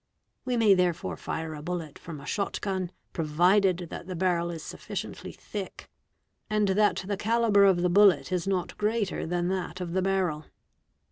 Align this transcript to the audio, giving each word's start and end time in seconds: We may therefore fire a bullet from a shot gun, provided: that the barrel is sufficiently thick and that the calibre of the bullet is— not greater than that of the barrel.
We 0.45 0.57
may 0.57 0.73
therefore 0.73 1.15
fire 1.15 1.53
a 1.53 1.61
bullet 1.61 1.99
from 1.99 2.19
a 2.19 2.25
shot 2.25 2.59
gun, 2.61 2.91
provided: 3.13 3.89
that 3.91 4.07
the 4.07 4.15
barrel 4.15 4.49
is 4.49 4.63
sufficiently 4.63 5.31
thick 5.31 5.91
and 6.49 6.69
that 6.69 7.03
the 7.05 7.17
calibre 7.17 7.69
of 7.69 7.83
the 7.83 7.87
bullet 7.87 8.31
is— 8.31 8.47
not 8.47 8.79
greater 8.79 9.27
than 9.27 9.47
that 9.49 9.79
of 9.79 9.93
the 9.93 10.01
barrel. 10.01 10.47